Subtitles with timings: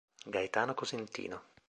[0.33, 1.45] Gaetano Cosentino